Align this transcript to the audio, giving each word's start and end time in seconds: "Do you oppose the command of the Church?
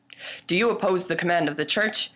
"Do 0.47 0.55
you 0.55 0.71
oppose 0.71 1.05
the 1.05 1.15
command 1.15 1.47
of 1.47 1.57
the 1.57 1.63
Church? 1.65 2.09